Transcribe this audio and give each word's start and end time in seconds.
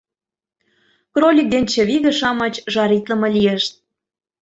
Кролик 1.13 1.47
ден 1.53 1.63
чывиге-шамыч 1.71 2.53
жаритлыме 2.73 3.27
лийышт. 3.35 3.73